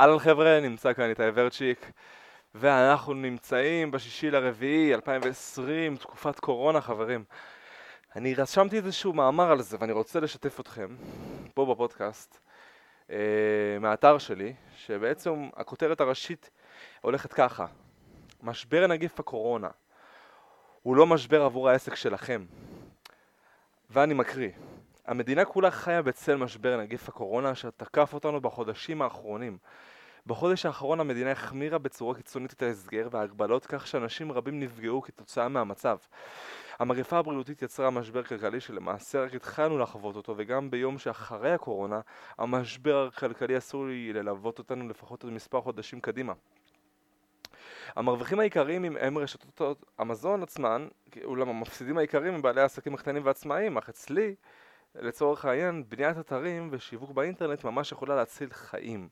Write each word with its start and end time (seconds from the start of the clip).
אהלן 0.00 0.18
חבר'ה, 0.18 0.60
נמצא 0.60 0.92
כאן 0.92 1.10
איתי 1.10 1.22
ורצ'יק 1.34 1.90
ואנחנו 2.54 3.14
נמצאים 3.14 3.90
בשישי 3.90 4.30
לרביעי 4.30 4.94
2020, 4.94 5.96
תקופת 5.96 6.40
קורונה 6.40 6.80
חברים. 6.80 7.24
אני 8.16 8.34
רשמתי 8.34 8.76
איזשהו 8.76 9.12
מאמר 9.12 9.50
על 9.50 9.62
זה 9.62 9.76
ואני 9.80 9.92
רוצה 9.92 10.20
לשתף 10.20 10.60
אתכם 10.60 10.96
פה 11.54 11.66
בפודקאסט 11.66 12.38
אה, 13.10 13.16
מהאתר 13.80 14.18
שלי, 14.18 14.54
שבעצם 14.76 15.48
הכותרת 15.56 16.00
הראשית 16.00 16.50
הולכת 17.00 17.32
ככה: 17.32 17.66
משבר 18.42 18.86
נגיף 18.86 19.20
הקורונה 19.20 19.68
הוא 20.82 20.96
לא 20.96 21.06
משבר 21.06 21.42
עבור 21.42 21.68
העסק 21.68 21.94
שלכם. 21.94 22.44
ואני 23.90 24.14
מקריא 24.14 24.50
המדינה 25.10 25.44
כולה 25.44 25.70
חיה 25.70 26.02
בצל 26.02 26.36
משבר 26.36 26.76
נגיף 26.76 27.08
הקורונה 27.08 27.52
אשר 27.52 27.70
תקף 27.70 28.14
אותנו 28.14 28.40
בחודשים 28.40 29.02
האחרונים. 29.02 29.58
בחודש 30.26 30.66
האחרון 30.66 31.00
המדינה 31.00 31.30
החמירה 31.30 31.78
בצורה 31.78 32.14
קיצונית 32.14 32.52
את 32.52 32.62
ההסגר 32.62 33.08
וההגבלות 33.10 33.66
כך 33.66 33.86
שאנשים 33.86 34.32
רבים 34.32 34.60
נפגעו 34.60 35.02
כתוצאה 35.02 35.48
מהמצב. 35.48 35.96
המגפה 36.78 37.18
הבריאותית 37.18 37.62
יצרה 37.62 37.90
משבר 37.90 38.22
כלכלי 38.22 38.60
שלמעשה 38.60 39.24
רק 39.24 39.34
התחלנו 39.34 39.78
לחוות 39.78 40.16
אותו 40.16 40.34
וגם 40.36 40.70
ביום 40.70 40.98
שאחרי 40.98 41.52
הקורונה 41.52 42.00
המשבר 42.38 43.08
הכלכלי 43.12 43.58
אסור 43.58 43.86
לי 43.86 44.12
ללוות 44.12 44.58
אותנו 44.58 44.88
לפחות 44.88 45.22
עוד 45.22 45.32
מספר 45.32 45.60
חודשים 45.60 46.00
קדימה. 46.00 46.32
המרוויחים 47.96 48.40
העיקריים 48.40 48.96
הם 49.00 49.18
רשתות 49.18 49.84
המזון 49.98 50.42
עצמן, 50.42 50.88
אולם 51.24 51.48
המפסידים 51.48 51.98
העיקריים 51.98 52.34
הם 52.34 52.42
בעלי 52.42 52.60
העסקים 52.60 52.94
הקטנים 52.94 53.24
והעצמאיים, 53.24 53.78
אך 53.78 53.88
אצלי 53.88 54.34
לצורך 54.94 55.44
העניין, 55.44 55.84
בניית 55.88 56.18
אתרים 56.18 56.68
ושיווק 56.72 57.10
באינטרנט 57.10 57.64
ממש 57.64 57.92
יכולה 57.92 58.16
להציל 58.16 58.48
חיים. 58.52 59.08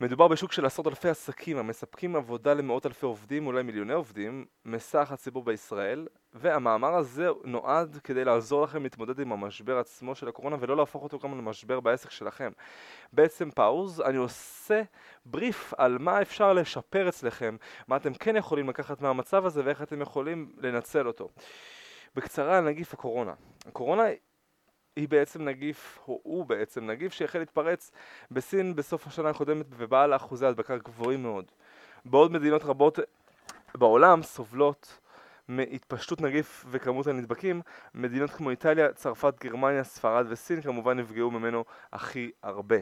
מדובר 0.00 0.28
בשוק 0.28 0.52
של 0.52 0.66
עשרות 0.66 0.86
אלפי 0.86 1.08
עסקים 1.08 1.58
המספקים 1.58 2.16
עבודה 2.16 2.54
למאות 2.54 2.86
אלפי 2.86 3.06
עובדים, 3.06 3.46
אולי 3.46 3.62
מיליוני 3.62 3.92
עובדים, 3.92 4.44
מסך 4.64 5.12
הציבור 5.12 5.44
בישראל, 5.44 6.06
והמאמר 6.34 6.94
הזה 6.94 7.28
נועד 7.44 7.98
כדי 8.04 8.24
לעזור 8.24 8.62
לכם 8.64 8.82
להתמודד 8.82 9.20
עם 9.20 9.32
המשבר 9.32 9.78
עצמו 9.78 10.14
של 10.14 10.28
הקורונה 10.28 10.56
ולא 10.60 10.76
להפוך 10.76 11.02
אותו 11.02 11.18
גם 11.18 11.38
למשבר 11.38 11.80
בעסק 11.80 12.10
שלכם. 12.10 12.50
בעצם 13.12 13.50
פאוז, 13.50 14.00
אני 14.00 14.16
עושה 14.16 14.82
בריף 15.26 15.74
על 15.78 15.98
מה 15.98 16.22
אפשר 16.22 16.52
לשפר 16.52 17.08
אצלכם, 17.08 17.56
מה 17.88 17.96
אתם 17.96 18.14
כן 18.14 18.36
יכולים 18.36 18.68
לקחת 18.68 19.00
מהמצב 19.00 19.46
הזה 19.46 19.62
ואיך 19.64 19.82
אתם 19.82 20.00
יכולים 20.00 20.52
לנצל 20.58 21.06
אותו. 21.06 21.28
בקצרה 22.16 22.58
על 22.58 22.64
נגיף 22.64 22.94
הקורונה. 22.94 23.32
הקורונה 23.66 24.02
היא 24.96 25.08
בעצם 25.08 25.44
נגיף, 25.44 25.98
או 26.08 26.20
הוא 26.22 26.46
בעצם 26.46 26.86
נגיף 26.86 27.12
שהחל 27.12 27.38
להתפרץ 27.38 27.90
בסין 28.30 28.76
בסוף 28.76 29.06
השנה 29.06 29.30
הקודמת 29.30 29.66
ובעל 29.70 30.16
אחוזי 30.16 30.46
הדבקה 30.46 30.76
גבוהים 30.76 31.22
מאוד. 31.22 31.44
בעוד 32.04 32.32
מדינות 32.32 32.64
רבות 32.64 32.98
בעולם 33.74 34.22
סובלות 34.22 34.98
מהתפשטות 35.48 36.20
נגיף 36.20 36.64
וכמות 36.70 37.06
הנדבקים, 37.06 37.62
מדינות 37.94 38.30
כמו 38.30 38.50
איטליה, 38.50 38.92
צרפת, 38.92 39.34
גרמניה, 39.44 39.84
ספרד 39.84 40.26
וסין 40.28 40.60
כמובן 40.60 40.98
נפגעו 40.98 41.30
ממנו 41.30 41.64
הכי 41.92 42.30
הרבה. 42.42 42.76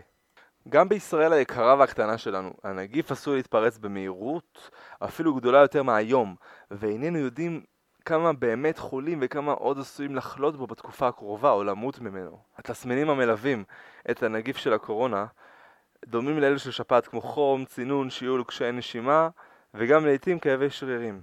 גם 0.69 0.89
בישראל 0.89 1.33
היקרה 1.33 1.77
והקטנה 1.79 2.19
שלנו, 2.19 2.53
הנגיף 2.65 3.13
עשוי 3.13 3.37
להתפרץ 3.37 3.79
במהירות 3.79 4.71
אפילו 4.99 5.35
גדולה 5.35 5.59
יותר 5.59 5.83
מהיום, 5.83 6.35
ואיננו 6.71 7.19
יודעים 7.19 7.63
כמה 8.11 8.33
באמת 8.33 8.79
חולים 8.79 9.19
וכמה 9.23 9.53
עוד 9.53 9.79
עשויים 9.79 10.17
לחלות 10.17 10.57
בו 10.57 10.67
בתקופה 10.67 11.09
הקרובה 11.09 11.51
או 11.51 11.65
למות 11.65 12.01
ממנו. 12.01 12.39
התסמינים 12.59 13.11
המלווים 13.11 13.65
את 14.11 14.23
הנגיף 14.23 14.57
של 14.57 14.73
הקורונה 14.73 15.27
דומים 16.07 16.39
לאלו 16.39 16.59
של 16.59 16.71
שפעת 16.71 17.07
כמו 17.07 17.21
חום, 17.21 17.65
צינון, 17.65 18.11
שיעול, 18.11 18.45
קשיי 18.45 18.73
נשימה 18.73 19.29
וגם 19.75 20.07
לעיתים 20.07 20.39
כאבי 20.39 20.71
שרירים. 20.71 21.21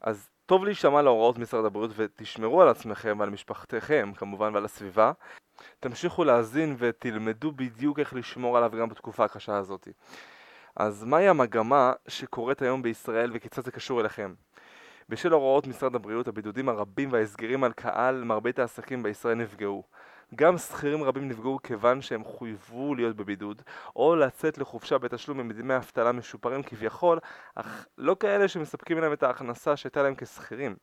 אז 0.00 0.28
טוב 0.46 0.64
להישמע 0.64 1.02
להוראות 1.02 1.38
משרד 1.38 1.64
הבריאות 1.64 1.90
ותשמרו 1.96 2.62
על 2.62 2.68
עצמכם 2.68 3.16
ועל 3.20 3.30
משפחתכם 3.30 4.12
כמובן 4.16 4.54
ועל 4.54 4.64
הסביבה. 4.64 5.12
תמשיכו 5.80 6.24
להאזין 6.24 6.76
ותלמדו 6.78 7.52
בדיוק 7.52 7.98
איך 7.98 8.14
לשמור 8.14 8.56
עליו 8.56 8.70
גם 8.80 8.88
בתקופה 8.88 9.24
הקשה 9.24 9.56
הזאת. 9.56 9.88
אז 10.76 11.04
מהי 11.04 11.28
המגמה 11.28 11.92
שקורית 12.08 12.62
היום 12.62 12.82
בישראל 12.82 13.30
וכיצד 13.34 13.64
זה 13.64 13.70
קשור 13.70 14.00
אליכם? 14.00 14.34
בשל 15.08 15.32
הוראות 15.32 15.66
משרד 15.66 15.94
הבריאות, 15.94 16.28
הבידודים 16.28 16.68
הרבים 16.68 17.12
וההסגרים 17.12 17.64
על 17.64 17.72
קהל 17.72 18.24
מרבית 18.24 18.58
העסקים 18.58 19.02
בישראל 19.02 19.34
נפגעו. 19.34 19.82
גם 20.34 20.58
שכירים 20.58 21.04
רבים 21.04 21.28
נפגעו 21.28 21.58
כיוון 21.62 22.02
שהם 22.02 22.24
חויבו 22.24 22.94
להיות 22.94 23.16
בבידוד, 23.16 23.62
או 23.96 24.16
לצאת 24.16 24.58
לחופשה 24.58 24.98
בתשלום 24.98 25.40
עם 25.40 25.52
דמי 25.52 25.76
אבטלה 25.76 26.12
משופרים 26.12 26.62
כביכול, 26.62 27.18
אך 27.54 27.86
לא 27.98 28.16
כאלה 28.20 28.48
שמספקים 28.48 28.98
להם 28.98 29.12
את 29.12 29.22
ההכנסה 29.22 29.76
שהייתה 29.76 30.02
להם 30.02 30.14
כשכירים. 30.14 30.76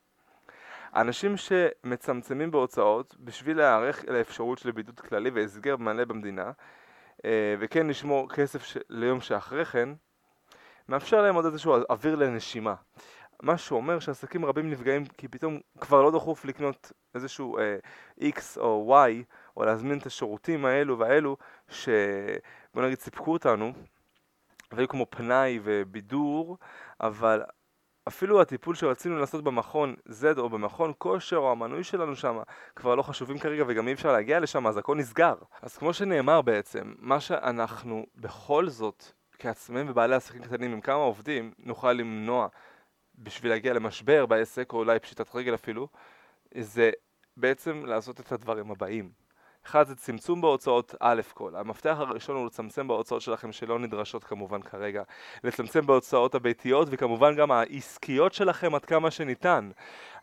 אנשים 0.95 1.37
שמצמצמים 1.37 2.51
בהוצאות 2.51 3.15
בשביל 3.19 3.57
להיערך 3.57 4.05
לאפשרות 4.07 4.57
של 4.57 4.71
בידוד 4.71 4.99
כללי 4.99 5.29
והסגר 5.29 5.77
מלא 5.77 6.05
במדינה, 6.05 6.51
אה, 7.25 7.55
וכן 7.59 7.87
לשמור 7.87 8.29
כסף 8.29 8.77
ליום 8.89 9.21
שאחרי 9.21 9.65
כן, 9.65 9.89
מאפשר 10.89 11.21
להם 11.21 11.35
עוד 11.35 11.45
איזשהו 11.45 11.75
אוויר 11.89 12.15
לנשימה. 12.15 12.73
מה 13.43 13.57
שאומר 13.57 13.99
שעסקים 13.99 14.45
רבים 14.45 14.69
נפגעים 14.69 15.05
כי 15.05 15.27
פתאום 15.27 15.59
כבר 15.79 16.01
לא 16.01 16.11
דחוף 16.11 16.45
לקנות 16.45 16.91
איזשהו 17.15 17.57
אה, 17.57 17.77
X 18.19 18.57
או 18.57 18.95
Y 19.09 19.23
או 19.57 19.65
להזמין 19.65 19.97
את 19.97 20.05
השירותים 20.05 20.65
האלו 20.65 20.99
והאלו 20.99 21.37
שבוא 21.69 22.83
נגיד 22.83 22.99
סיפקו 22.99 23.33
אותנו 23.33 23.73
והיו 24.71 24.87
כמו 24.87 25.05
פנאי 25.09 25.59
ובידור 25.63 26.57
אבל 27.01 27.41
אפילו 28.07 28.41
הטיפול 28.41 28.75
שרצינו 28.75 29.19
לעשות 29.19 29.43
במכון 29.43 29.95
Z 30.09 30.39
או 30.39 30.49
במכון 30.49 30.93
כושר 30.97 31.37
או 31.37 31.51
המנוי 31.51 31.83
שלנו 31.83 32.15
שם 32.15 32.37
כבר 32.75 32.95
לא 32.95 33.01
חשובים 33.01 33.39
כרגע 33.39 33.63
וגם 33.67 33.87
אי 33.87 33.93
אפשר 33.93 34.11
להגיע 34.11 34.39
לשם 34.39 34.67
אז 34.67 34.77
הכל 34.77 34.95
נסגר. 34.95 35.35
אז 35.61 35.77
כמו 35.77 35.93
שנאמר 35.93 36.41
בעצם 36.41 36.93
מה 36.99 37.19
שאנחנו 37.19 38.05
בכל 38.15 38.69
זאת 38.69 39.03
כעצמאים 39.39 39.89
ובעלי 39.89 40.15
עסקים 40.15 40.41
קטנים 40.41 40.71
עם 40.71 40.81
כמה 40.81 40.95
עובדים 40.95 41.51
נוכל 41.59 41.93
למנוע 41.93 42.47
בשביל 43.17 43.51
להגיע 43.51 43.73
למשבר 43.73 44.25
בעסק, 44.25 44.73
או 44.73 44.77
אולי 44.77 44.99
פשיטת 44.99 45.35
רגל 45.35 45.53
אפילו, 45.53 45.87
זה 46.57 46.91
בעצם 47.37 47.85
לעשות 47.85 48.19
את 48.19 48.31
הדברים 48.31 48.71
הבאים. 48.71 49.22
אחד 49.65 49.87
זה 49.87 49.95
צמצום 49.95 50.41
בהוצאות 50.41 50.95
א' 50.99 51.21
כל. 51.33 51.55
המפתח 51.55 51.95
הראשון 51.99 52.35
הוא 52.35 52.45
לצמצם 52.45 52.87
בהוצאות 52.87 53.21
שלכם 53.21 53.51
שלא 53.51 53.79
נדרשות 53.79 54.23
כמובן 54.23 54.61
כרגע. 54.61 55.03
לצמצם 55.43 55.85
בהוצאות 55.85 56.35
הביתיות 56.35 56.87
וכמובן 56.91 57.35
גם 57.35 57.51
העסקיות 57.51 58.33
שלכם 58.33 58.75
עד 58.75 58.85
כמה 58.85 59.11
שניתן. 59.11 59.69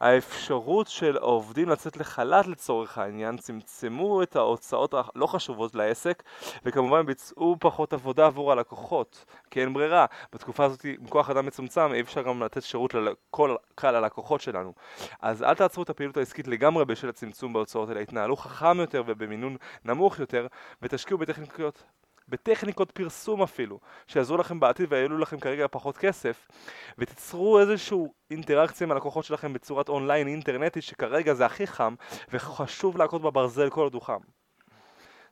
האפשרות 0.01 0.87
של 0.87 1.17
העובדים 1.17 1.69
לצאת 1.69 1.97
לחל"ת 1.97 2.47
לצורך 2.47 2.99
העניין, 2.99 3.37
צמצמו 3.37 4.23
את 4.23 4.37
ההוצאות 4.37 4.95
הלא 4.95 5.27
חשובות 5.27 5.75
לעסק 5.75 6.23
וכמובן 6.65 7.07
ביצעו 7.07 7.57
פחות 7.61 7.93
עבודה 7.93 8.27
עבור 8.27 8.53
הלקוחות, 8.53 9.25
כי 9.51 9.61
אין 9.61 9.73
ברירה. 9.73 10.07
בתקופה 10.33 10.65
הזאת 10.65 10.85
עם 10.85 11.07
כוח 11.09 11.31
אדם 11.31 11.47
מצומצם 11.47 11.93
אי 11.93 12.01
אפשר 12.01 12.23
גם 12.23 12.43
לתת 12.43 12.63
שירות 12.63 12.95
לכל 12.95 13.57
קהל 13.75 13.97
הלקוחות 13.97 14.41
שלנו. 14.41 14.73
אז 15.23 15.43
אל 15.43 15.55
תעצרו 15.55 15.83
את 15.83 15.91
הפעילות 15.91 16.17
העסקית 16.17 16.49
לגמרי 16.49 16.85
בשל 16.85 17.09
הצמצום 17.09 17.53
בהוצאות, 17.53 17.91
אלא 17.91 18.01
התנהלו 18.01 18.37
חכם 18.37 18.81
יותר 18.81 19.03
ובמינון 19.31 19.57
נמוך 19.85 20.19
יותר 20.19 20.47
ותשקיעו 20.83 21.19
בטכניקות 21.19 21.83
בטכניקות 22.29 22.91
פרסום 22.91 23.43
אפילו, 23.43 23.81
שיעזרו 24.07 24.37
לכם 24.37 24.61
בעתיד 24.61 24.93
ויעלו 24.93 25.19
לכם 25.19 25.41
כרגע 25.41 25.67
פחות 25.71 25.99
כסף, 25.99 26.49
ותיצרו 26.99 27.61
איזושהי 27.61 27.99
אינטראקציה 28.31 28.85
עם 28.85 28.93
הלקוחות 28.93 29.25
שלכם 29.25 29.53
בצורת 29.53 29.89
אונליין 29.89 30.29
אינטרנטית, 30.29 30.83
שכרגע 30.83 31.35
זה 31.35 31.47
הכי 31.47 31.67
חם, 31.67 31.95
וחשוב 32.33 32.97
להכות 32.97 33.23
בברזל 33.23 33.71
כל 33.71 33.81
עוד 33.81 33.95
הוא 33.95 34.03
חם. 34.03 34.21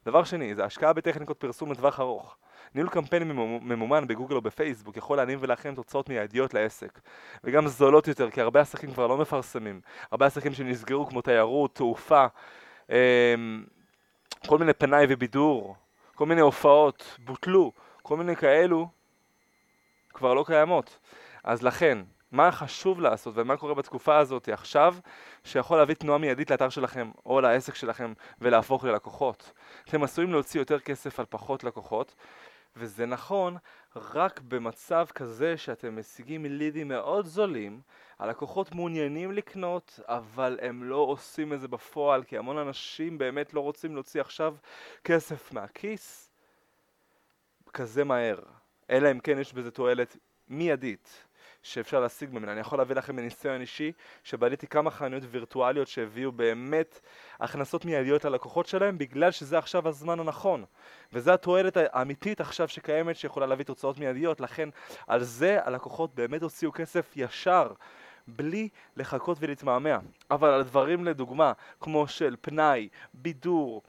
דבר 0.06 0.24
שני, 0.24 0.54
זה 0.54 0.64
השקעה 0.64 0.92
בטכניקות 0.92 1.40
פרסום 1.40 1.72
לטווח 1.72 2.00
ארוך. 2.00 2.36
ניהול 2.74 2.90
קמפיין 2.90 3.22
ממומן 3.62 4.06
בגוגל 4.06 4.34
או 4.34 4.40
בפייסבוק 4.40 4.96
יכול 4.96 5.16
להניב 5.16 5.38
ולהכין 5.42 5.74
תוצאות 5.74 6.08
מיידיות 6.08 6.54
לעסק 6.54 7.00
וגם 7.44 7.68
זולות 7.68 8.08
יותר 8.08 8.30
כי 8.30 8.40
הרבה 8.40 8.60
עסקים 8.60 8.92
כבר 8.92 9.06
לא 9.06 9.18
מפרסמים 9.18 9.80
הרבה 10.12 10.26
עסקים 10.26 10.52
שנסגרו 10.52 11.06
כמו 11.06 11.22
תיירות, 11.22 11.74
תעופה 11.74 12.26
אמ, 12.90 13.64
כל 14.46 14.58
מיני 14.58 14.72
פנאי 14.72 15.06
ובידור 15.08 15.76
כל 16.18 16.26
מיני 16.26 16.40
הופעות 16.40 17.16
בוטלו, 17.24 17.72
כל 18.02 18.16
מיני 18.16 18.36
כאלו 18.36 18.88
כבר 20.14 20.34
לא 20.34 20.44
קיימות. 20.46 20.98
אז 21.44 21.62
לכן, 21.62 21.98
מה 22.32 22.52
חשוב 22.52 23.00
לעשות 23.00 23.34
ומה 23.36 23.56
קורה 23.56 23.74
בתקופה 23.74 24.18
הזאת 24.18 24.48
עכשיו 24.48 24.96
שיכול 25.44 25.78
להביא 25.78 25.94
תנועה 25.94 26.18
מיידית 26.18 26.50
לאתר 26.50 26.68
שלכם 26.68 27.10
או 27.26 27.40
לעסק 27.40 27.74
שלכם 27.74 28.12
ולהפוך 28.40 28.84
ללקוחות. 28.84 29.52
אתם 29.88 30.02
עשויים 30.02 30.32
להוציא 30.32 30.60
יותר 30.60 30.80
כסף 30.80 31.20
על 31.20 31.26
פחות 31.28 31.64
לקוחות 31.64 32.14
וזה 32.76 33.06
נכון 33.06 33.56
רק 33.96 34.40
במצב 34.40 35.06
כזה 35.14 35.56
שאתם 35.56 35.98
משיגים 35.98 36.44
לידים 36.44 36.88
מאוד 36.88 37.26
זולים, 37.26 37.80
הלקוחות 38.18 38.74
מעוניינים 38.74 39.32
לקנות 39.32 40.00
אבל 40.04 40.58
הם 40.62 40.84
לא 40.84 40.96
עושים 40.96 41.52
את 41.52 41.60
זה 41.60 41.68
בפועל 41.68 42.24
כי 42.24 42.38
המון 42.38 42.58
אנשים 42.58 43.18
באמת 43.18 43.54
לא 43.54 43.60
רוצים 43.60 43.94
להוציא 43.94 44.20
עכשיו 44.20 44.56
כסף 45.04 45.52
מהכיס. 45.52 46.30
כזה 47.72 48.04
מהר, 48.04 48.38
אלא 48.90 49.10
אם 49.10 49.20
כן 49.20 49.38
יש 49.38 49.52
בזה 49.52 49.70
תועלת 49.70 50.16
מיידית 50.48 51.24
שאפשר 51.68 52.00
להשיג 52.00 52.30
ממנה. 52.32 52.52
אני 52.52 52.60
יכול 52.60 52.78
להביא 52.78 52.96
לכם 52.96 53.16
מניסיון 53.16 53.60
אישי 53.60 53.92
שבניתי 54.24 54.66
כמה 54.66 54.90
חנויות 54.90 55.24
וירטואליות 55.30 55.88
שהביאו 55.88 56.32
באמת 56.32 57.00
הכנסות 57.40 57.84
מיידיות 57.84 58.24
ללקוחות 58.24 58.66
שלהם 58.66 58.98
בגלל 58.98 59.30
שזה 59.30 59.58
עכשיו 59.58 59.88
הזמן 59.88 60.20
הנכון. 60.20 60.64
וזו 61.12 61.32
התועלת 61.32 61.76
האמיתית 61.80 62.40
עכשיו 62.40 62.68
שקיימת 62.68 63.16
שיכולה 63.16 63.46
להביא 63.46 63.64
תוצאות 63.64 63.98
מיידיות, 63.98 64.40
לכן 64.40 64.68
על 65.06 65.22
זה 65.22 65.58
הלקוחות 65.64 66.14
באמת 66.14 66.42
הוציאו 66.42 66.72
כסף 66.72 67.12
ישר. 67.16 67.72
בלי 68.28 68.68
לחכות 68.96 69.38
ולהתמהמה. 69.40 69.98
אבל 70.30 70.48
על 70.48 70.62
דברים 70.62 71.04
לדוגמה, 71.04 71.52
כמו 71.80 72.08
של 72.08 72.36
פנאי, 72.40 72.88
בידור, 73.14 73.82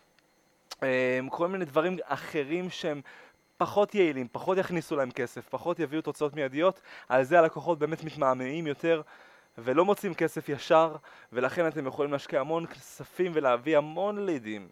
אה, 0.84 1.20
כל 1.30 1.48
מיני 1.48 1.66
דברים 1.66 1.98
אחרים 2.04 2.70
שהם 2.70 3.02
פחות 3.60 3.96
יעילים, 3.96 4.28
פחות 4.32 4.58
יכניסו 4.58 4.96
להם 4.96 5.12
כסף, 5.12 5.50
פחות 5.50 5.80
יביאו 5.80 6.02
תוצאות 6.02 6.34
מיידיות, 6.34 6.82
על 7.10 7.24
זה 7.24 7.40
הלקוחות 7.40 7.80
באמת 7.80 8.04
מתמהמהים 8.04 8.68
יותר 8.68 9.02
ולא 9.58 9.86
מוצאים 9.86 10.14
כסף 10.14 10.50
ישר, 10.50 10.96
ולכן 11.34 11.68
אתם 11.68 11.88
יכולים 11.88 12.12
להשקיע 12.12 12.40
המון 12.40 12.66
כספים 12.66 13.32
ולהביא 13.36 13.78
המון 13.78 14.26
לידים. 14.26 14.68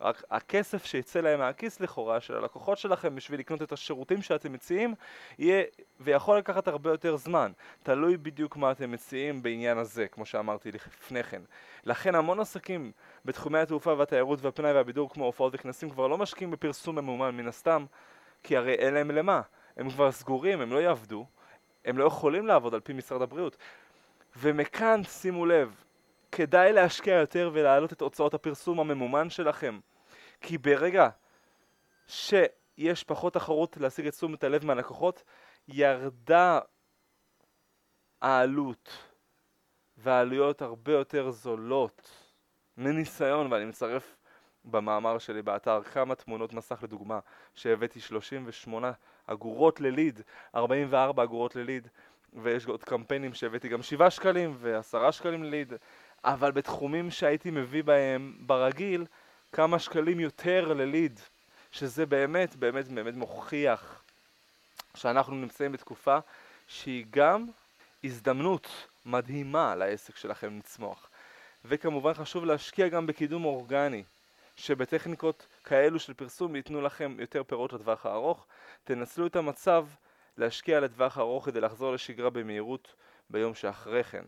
רק 0.00 0.22
הכסף 0.30 0.84
שיצא 0.84 1.20
להם 1.20 1.38
מהכיס 1.38 1.80
לכאורה 1.80 2.20
של 2.20 2.36
הלקוחות 2.36 2.78
שלכם 2.78 3.14
בשביל 3.14 3.40
לקנות 3.40 3.62
את 3.62 3.72
השירותים 3.72 4.22
שאתם 4.22 4.52
מציעים 4.52 4.94
יהיה 5.38 5.64
ויכול 6.00 6.38
לקחת 6.38 6.68
הרבה 6.68 6.90
יותר 6.90 7.16
זמן. 7.16 7.52
תלוי 7.82 8.16
בדיוק 8.16 8.56
מה 8.56 8.70
אתם 8.70 8.92
מציעים 8.92 9.42
בעניין 9.42 9.78
הזה 9.78 10.08
כמו 10.08 10.26
שאמרתי 10.26 10.72
לפני 10.72 11.22
כן. 11.22 11.42
לכן 11.84 12.14
המון 12.14 12.40
עסקים 12.40 12.92
בתחומי 13.24 13.58
התעופה 13.58 13.94
והתיירות 13.98 14.42
והפנאי 14.42 14.72
והבידור 14.72 15.10
כמו 15.10 15.24
הופעות 15.24 15.54
וכנסים 15.54 15.90
כבר 15.90 16.06
לא 16.06 16.18
משקיעים 16.18 16.50
בפרסום 16.50 16.96
ממומן 16.96 17.30
מן 17.36 17.48
הסתם 17.48 17.84
כי 18.42 18.56
הרי 18.56 18.74
אין 18.74 18.94
להם 18.94 19.10
למה. 19.10 19.40
הם 19.76 19.90
כבר 19.90 20.12
סגורים, 20.12 20.60
הם 20.60 20.72
לא 20.72 20.78
יעבדו 20.78 21.26
הם 21.84 21.98
לא 21.98 22.04
יכולים 22.04 22.46
לעבוד 22.46 22.74
על 22.74 22.80
פי 22.80 22.92
משרד 22.92 23.22
הבריאות. 23.22 23.56
ומכאן 24.36 25.04
שימו 25.04 25.46
לב 25.46 25.84
כדאי 26.32 26.72
להשקיע 26.72 27.14
יותר 27.14 27.50
ולהעלות 27.52 27.92
את 27.92 28.00
הוצאות 28.00 28.34
הפרסום 28.34 28.80
הממומן 28.80 29.30
שלכם. 29.30 29.80
כי 30.40 30.58
ברגע 30.58 31.08
שיש 32.06 33.04
פחות 33.06 33.34
תחרות 33.34 33.76
להשיג 33.76 34.06
את 34.06 34.12
תשומת 34.12 34.44
הלב 34.44 34.64
מהלקוחות, 34.64 35.22
ירדה 35.68 36.58
העלות 38.20 38.90
והעלויות 39.96 40.62
הרבה 40.62 40.92
יותר 40.92 41.30
זולות. 41.30 42.10
מניסיון, 42.76 43.52
ואני 43.52 43.64
מצרף 43.64 44.16
במאמר 44.64 45.18
שלי 45.18 45.42
באתר 45.42 45.82
כמה 45.82 46.14
תמונות 46.14 46.52
מסך 46.52 46.78
לדוגמה 46.82 47.18
שהבאתי 47.54 48.00
38 48.00 48.92
אגורות 49.26 49.80
לליד, 49.80 50.20
44 50.54 51.22
אגורות 51.22 51.56
לליד 51.56 51.88
ויש 52.42 52.66
עוד 52.66 52.84
קמפיינים 52.84 53.34
שהבאתי 53.34 53.68
גם 53.68 53.82
7 53.82 54.10
שקלים 54.10 54.56
ו-10 54.58 55.12
שקלים 55.12 55.44
לליד 55.44 55.72
אבל 56.24 56.52
בתחומים 56.52 57.10
שהייתי 57.10 57.50
מביא 57.50 57.82
בהם 57.82 58.34
ברגיל 58.40 59.06
כמה 59.52 59.78
שקלים 59.78 60.20
יותר 60.20 60.72
לליד, 60.72 61.20
שזה 61.72 62.06
באמת 62.06 62.56
באמת 62.56 62.88
באמת 62.88 63.14
מוכיח 63.14 64.02
שאנחנו 64.94 65.34
נמצאים 65.34 65.72
בתקופה 65.72 66.18
שהיא 66.68 67.04
גם 67.10 67.46
הזדמנות 68.04 68.68
מדהימה 69.06 69.74
לעסק 69.74 70.16
שלכם 70.16 70.58
לצמוח. 70.58 71.08
וכמובן 71.64 72.14
חשוב 72.14 72.44
להשקיע 72.44 72.88
גם 72.88 73.06
בקידום 73.06 73.44
אורגני, 73.44 74.02
שבטכניקות 74.62 75.46
כאלו 75.64 75.98
של 75.98 76.14
פרסום 76.14 76.56
ייתנו 76.56 76.80
לכם 76.80 77.16
יותר 77.18 77.42
פירות 77.42 77.72
לטווח 77.72 78.06
הארוך. 78.06 78.46
תנצלו 78.84 79.26
את 79.26 79.36
המצב 79.36 79.86
להשקיע 80.36 80.80
לטווח 80.80 81.18
הארוך 81.18 81.44
כדי 81.44 81.60
לחזור 81.60 81.92
לשגרה 81.92 82.30
במהירות 82.30 82.94
ביום 83.30 83.54
שאחרי 83.54 84.04
כן. 84.04 84.24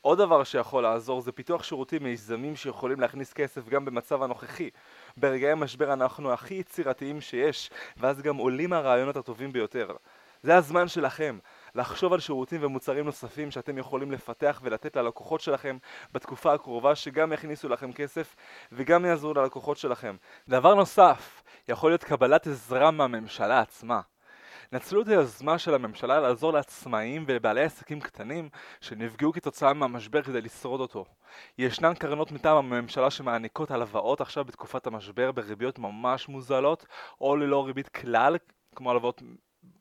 עוד 0.00 0.18
דבר 0.18 0.44
שיכול 0.44 0.82
לעזור 0.82 1.20
זה 1.20 1.32
פיתוח 1.32 1.62
שירותים 1.62 2.02
מיזמים 2.02 2.56
שיכולים 2.56 3.00
להכניס 3.00 3.32
כסף 3.32 3.68
גם 3.68 3.84
במצב 3.84 4.22
הנוכחי. 4.22 4.70
ברגעי 5.16 5.50
המשבר 5.50 5.92
אנחנו 5.92 6.32
הכי 6.32 6.54
יצירתיים 6.54 7.20
שיש, 7.20 7.70
ואז 7.96 8.22
גם 8.22 8.36
עולים 8.36 8.72
הרעיונות 8.72 9.16
הטובים 9.16 9.52
ביותר. 9.52 9.96
זה 10.42 10.56
הזמן 10.56 10.88
שלכם 10.88 11.38
לחשוב 11.74 12.12
על 12.12 12.20
שירותים 12.20 12.64
ומוצרים 12.64 13.04
נוספים 13.04 13.50
שאתם 13.50 13.78
יכולים 13.78 14.12
לפתח 14.12 14.60
ולתת 14.64 14.96
ללקוחות 14.96 15.40
שלכם 15.40 15.78
בתקופה 16.12 16.54
הקרובה 16.54 16.94
שגם 16.94 17.32
יכניסו 17.32 17.68
לכם 17.68 17.92
כסף 17.92 18.36
וגם 18.72 19.04
יעזרו 19.04 19.34
ללקוחות 19.34 19.76
שלכם. 19.76 20.16
דבר 20.48 20.74
נוסף, 20.74 21.42
יכול 21.68 21.90
להיות 21.90 22.04
קבלת 22.04 22.46
עזרה 22.46 22.90
מהממשלה 22.90 23.60
עצמה. 23.60 24.00
נצלו 24.72 25.02
את 25.02 25.08
היוזמה 25.08 25.58
של 25.58 25.74
הממשלה 25.74 26.20
לעזור 26.20 26.52
לעצמאים 26.52 27.24
ולבעלי 27.26 27.64
עסקים 27.64 28.00
קטנים 28.00 28.48
שנפגעו 28.80 29.32
כתוצאה 29.32 29.72
מהמשבר 29.72 30.22
כדי 30.22 30.40
לשרוד 30.40 30.80
אותו. 30.80 31.04
ישנן 31.58 31.94
קרנות 31.94 32.32
מטעם 32.32 32.56
הממשלה 32.56 33.10
שמעניקות 33.10 33.70
הלוואות 33.70 34.20
עכשיו 34.20 34.44
בתקופת 34.44 34.86
המשבר 34.86 35.32
בריביות 35.32 35.78
ממש 35.78 36.28
מוזלות 36.28 36.86
או 37.20 37.36
ללא 37.36 37.66
ריבית 37.66 37.88
כלל, 37.88 38.36
כמו 38.76 38.90
הלוואות 38.90 39.22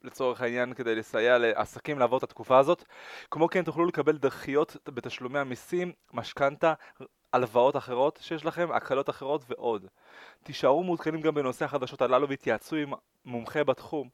לצורך 0.03 0.41
העניין 0.41 0.73
כדי 0.73 0.95
לסייע 0.95 1.37
לעסקים 1.37 1.99
לעבור 1.99 2.17
את 2.17 2.23
התקופה 2.23 2.57
הזאת. 2.57 2.83
כמו 3.31 3.47
כן 3.47 3.63
תוכלו 3.63 3.85
לקבל 3.85 4.17
דחיות 4.17 4.77
בתשלומי 4.85 5.39
המיסים, 5.39 5.91
משכנתה, 6.13 6.73
הלוואות 7.33 7.77
אחרות 7.77 8.19
שיש 8.21 8.45
לכם, 8.45 8.71
הקלות 8.71 9.09
אחרות 9.09 9.43
ועוד. 9.49 9.87
תישארו 10.43 10.83
מעודכנים 10.83 11.21
גם 11.21 11.33
בנושא 11.33 11.65
החדשות 11.65 12.01
הללו 12.01 12.29
והתייעצו 12.29 12.75
עם 12.75 12.93
מומחה 13.25 13.63
בתחום. 13.63 14.09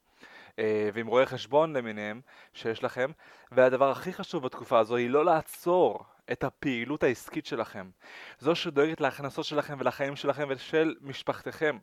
אה, 0.59 0.89
ועם 0.93 1.07
רואי 1.07 1.25
חשבון 1.25 1.77
למיניהם 1.77 2.21
שיש 2.53 2.83
לכם 2.83 3.11
והדבר 3.51 3.91
הכי 3.91 4.13
חשוב 4.13 4.43
בתקופה 4.43 4.79
הזו 4.79 4.95
היא 4.95 5.09
לא 5.09 5.25
לעצור 5.25 6.05
את 6.31 6.43
הפעילות 6.43 7.03
העסקית 7.03 7.45
שלכם 7.45 7.89
זו 8.39 8.55
שדואגת 8.55 9.01
להכנסות 9.01 9.45
שלכם 9.45 9.75
ולחיים 9.79 10.15
שלכם 10.15 10.47
ושל 10.49 10.95
משפחתכם 11.01 11.77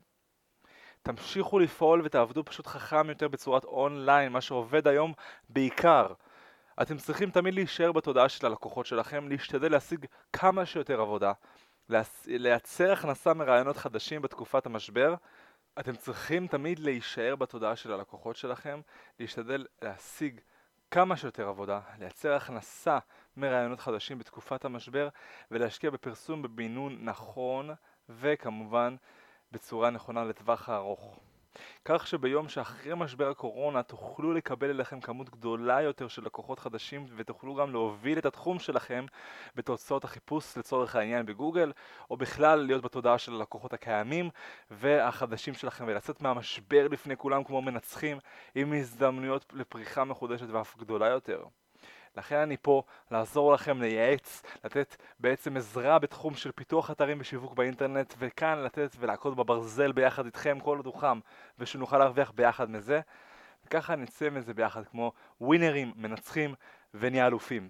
תמשיכו 1.03 1.59
לפעול 1.59 2.03
ותעבדו 2.05 2.45
פשוט 2.45 2.67
חכם 2.67 3.09
יותר 3.09 3.29
בצורת 3.29 3.65
אונליין 3.65 4.33
מה 4.33 4.41
שעובד 4.41 4.89
היום 4.89 5.13
בעיקר. 5.49 6.07
אתם 6.83 6.97
צריכים 6.97 7.31
תמיד 7.31 7.55
להישאר 7.55 7.93
בתודעה 7.93 8.29
של 8.29 8.47
הלקוחות 8.47 8.87
שלכם, 8.87 9.29
להשתדל 9.29 9.73
להשיג 9.73 10.07
כמה 10.33 10.67
שיותר 10.67 11.01
עבודה, 11.01 11.33
לייצר 12.27 12.93
הכנסה 12.93 13.35
מרעיונות 13.35 13.77
חדשים 13.77 14.23
בתקופת 14.23 14.67
המשבר. 14.67 15.15
אתם 15.81 15.97
צריכים 15.97 16.47
תמיד 16.47 16.79
להישאר 16.79 17.37
בתודעה 17.37 17.77
של 17.77 17.93
הלקוחות 17.93 18.37
שלכם, 18.37 18.81
להשתדל 19.21 19.67
להשיג 19.83 20.41
כמה 20.91 21.17
שיותר 21.17 21.49
עבודה, 21.49 21.81
לייצר 21.99 22.33
הכנסה 22.33 22.99
מרעיונות 23.37 23.81
חדשים 23.81 24.19
בתקופת 24.19 24.65
המשבר 24.65 25.09
ולהשקיע 25.51 25.91
בפרסום 25.91 26.43
בבינון 26.43 26.99
נכון 27.01 27.71
וכמובן 28.09 28.97
בצורה 29.53 29.91
נכונה 29.91 30.25
לטווח 30.25 30.69
הארוך. 30.69 31.21
כך 31.85 32.07
שביום 32.07 32.49
שאחרי 32.49 32.93
משבר 32.97 33.31
הקורונה 33.31 33.83
תוכלו 33.83 34.33
לקבל 34.33 34.71
אליכם 34.71 35.01
כמות 35.01 35.31
גדולה 35.31 35.83
יותר 35.83 36.09
של 36.09 36.25
לקוחות 36.25 36.59
חדשים 36.59 37.07
ותוכלו 37.17 37.55
גם 37.55 37.71
להוביל 37.71 38.19
את 38.19 38.27
התחום 38.27 38.59
שלכם 38.59 39.05
בתוצאות 39.55 40.05
החיפוש 40.05 40.57
לצורך 40.57 40.97
העניין 40.97 41.27
בגוגל 41.27 41.73
או 42.11 42.17
בכלל 42.17 42.67
להיות 42.67 42.83
בתודעה 42.83 43.19
של 43.19 43.33
הלקוחות 43.35 43.73
הקיימים 43.73 44.31
והחדשים 44.71 45.55
שלכם 45.55 45.85
ולצאת 45.89 46.23
מהמשבר 46.23 46.89
לפני 46.89 47.17
כולם 47.17 47.45
כמו 47.45 47.63
מנצחים 47.63 48.19
עם 48.55 48.73
הזדמנויות 48.73 49.53
לפריחה 49.53 50.05
מחודשת 50.05 50.47
ואף 50.51 50.77
גדולה 50.77 51.07
יותר. 51.07 51.45
לכן 52.17 52.37
אני 52.37 52.57
פה 52.63 52.83
לעזור 53.11 53.53
לכם 53.53 53.81
לייעץ, 53.81 54.43
לתת 54.65 54.97
בעצם 55.21 55.57
עזרה 55.57 55.99
בתחום 55.99 56.35
של 56.35 56.53
פיתוח 56.53 56.91
אתרים 56.91 57.21
ושיווק 57.21 57.55
באינטרנט 57.55 58.15
וכאן 58.19 58.59
לתת 58.59 58.97
ולעקוד 58.99 59.37
בברזל 59.37 59.93
ביחד 59.93 60.25
איתכם 60.25 60.59
כל 60.61 60.77
עוד 60.77 60.87
הוא 60.87 60.95
ושנוכל 61.59 61.99
להרוויח 61.99 62.31
ביחד 62.31 62.71
מזה 62.71 63.01
וככה 63.67 63.97
נצא 63.97 64.31
מזה 64.31 64.55
ביחד 64.55 64.85
כמו 64.87 65.13
ווינרים, 65.41 65.93
מנצחים 65.97 66.55
ונהיה 66.95 67.27
אלופים. 67.27 67.69